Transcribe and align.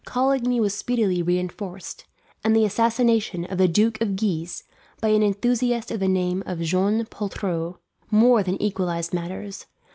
Coligny 0.03 0.59
was 0.59 0.73
speedily 0.75 1.21
reinforced; 1.21 2.05
and 2.43 2.55
the 2.55 2.65
assassination 2.65 3.45
of 3.45 3.59
the 3.59 3.67
Duke 3.67 4.01
of 4.01 4.15
Guise, 4.15 4.63
by 4.99 5.09
an 5.09 5.21
enthusiast 5.21 5.91
of 5.91 5.99
the 5.99 6.07
name 6.07 6.41
of 6.47 6.59
Jean 6.61 7.05
Poltrot, 7.05 7.75
more 8.09 8.41
than 8.41 8.59
equalized 8.59 9.13
matters. 9.13 9.67